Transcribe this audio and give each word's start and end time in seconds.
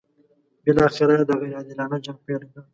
بالاخره 0.65 1.13
یې 1.19 1.23
دا 1.29 1.35
غیر 1.41 1.53
عادلانه 1.57 1.97
جنګ 2.05 2.19
پیل 2.25 2.41
کړ. 2.51 2.61